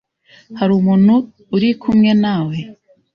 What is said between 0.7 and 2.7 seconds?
umuntu uri kumwe nawe?